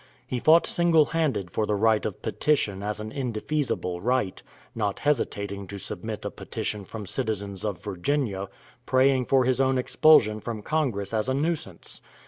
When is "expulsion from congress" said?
9.77-11.13